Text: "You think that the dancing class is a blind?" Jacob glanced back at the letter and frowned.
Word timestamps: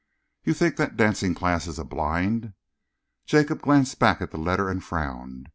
"You 0.43 0.55
think 0.55 0.77
that 0.77 0.93
the 0.93 0.95
dancing 0.95 1.35
class 1.35 1.67
is 1.67 1.77
a 1.77 1.83
blind?" 1.83 2.53
Jacob 3.27 3.61
glanced 3.61 3.99
back 3.99 4.19
at 4.19 4.31
the 4.31 4.39
letter 4.39 4.67
and 4.67 4.83
frowned. 4.83 5.49